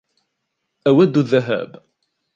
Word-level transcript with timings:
أود 0.87 1.17
الذهاب. 1.17 1.85